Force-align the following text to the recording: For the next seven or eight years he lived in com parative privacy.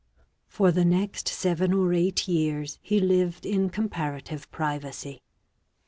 For 0.47 0.71
the 0.71 0.83
next 0.83 1.27
seven 1.27 1.73
or 1.73 1.93
eight 1.93 2.27
years 2.27 2.79
he 2.81 2.99
lived 2.99 3.45
in 3.45 3.69
com 3.69 3.87
parative 3.87 4.49
privacy. 4.49 5.21